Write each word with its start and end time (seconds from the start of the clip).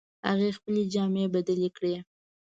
هغې 0.29 0.49
خپلې 0.57 0.81
جامې 0.93 1.25
بدلې 1.33 1.69
کړې 1.75 1.93